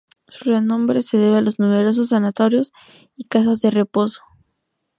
[0.29, 2.71] Su renombre se debe a los numerosos sanatorios
[3.15, 4.23] y casas de reposo.